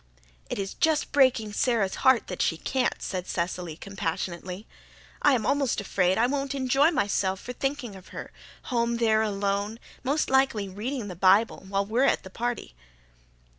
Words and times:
"It 0.49 0.57
is 0.57 0.73
just 0.73 1.11
breaking 1.11 1.53
Sara's 1.53 1.97
heart 2.01 2.25
that 2.25 2.41
she 2.41 2.57
can't," 2.57 2.99
said 3.03 3.27
Cecily 3.27 3.77
compassionately. 3.77 4.65
"I'm 5.21 5.45
almost 5.45 5.79
afraid 5.79 6.17
I 6.17 6.25
won't 6.25 6.55
enjoy 6.55 6.89
myself 6.89 7.39
for 7.39 7.53
thinking 7.53 7.95
of 7.95 8.07
her, 8.07 8.31
home 8.73 8.97
there 8.97 9.21
alone, 9.21 9.77
most 10.03 10.31
likely 10.31 10.67
reading 10.67 11.07
the 11.07 11.15
Bible, 11.15 11.67
while 11.69 11.85
we're 11.85 12.05
at 12.05 12.23
the 12.23 12.31
party." 12.31 12.73